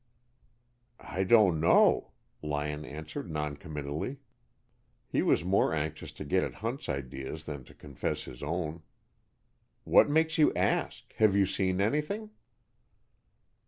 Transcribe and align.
"I 0.99 1.23
don't 1.23 1.59
know," 1.59 2.13
Lyon 2.41 2.85
answered 2.85 3.29
non 3.29 3.55
committally. 3.55 4.17
He 5.07 5.21
was 5.21 5.43
more 5.43 5.73
anxious 5.75 6.11
to 6.13 6.25
get 6.25 6.43
at 6.43 6.55
Hunt's 6.55 6.89
ideas 6.89 7.45
than 7.45 7.63
to 7.65 7.75
confess 7.75 8.23
his 8.23 8.41
own. 8.41 8.81
"What 9.83 10.09
makes 10.09 10.39
you 10.39 10.51
ask? 10.55 11.13
Have 11.17 11.35
you 11.35 11.45
seen 11.45 11.79
anything?" 11.79 12.31